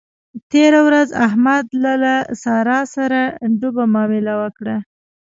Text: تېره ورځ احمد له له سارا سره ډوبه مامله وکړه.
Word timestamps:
تېره 0.51 0.79
ورځ 0.87 1.09
احمد 1.25 1.65
له 1.83 1.93
له 2.03 2.15
سارا 2.43 2.79
سره 2.95 3.19
ډوبه 3.59 3.85
مامله 3.93 4.33
وکړه. 4.41 4.77